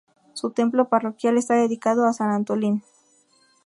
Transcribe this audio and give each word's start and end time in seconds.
Su 0.33 0.49
templo 0.49 0.89
parroquial 0.89 1.37
está 1.37 1.53
dedicado 1.53 2.05
a 2.07 2.13
San 2.13 2.31
Antolín. 2.31 2.81